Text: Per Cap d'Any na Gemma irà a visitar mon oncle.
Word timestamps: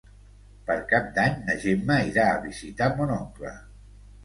Per 0.69 0.77
Cap 0.93 1.11
d'Any 1.17 1.35
na 1.51 1.57
Gemma 1.67 1.99
irà 2.09 2.27
a 2.33 2.41
visitar 2.49 2.91
mon 2.97 3.17
oncle. 3.21 3.57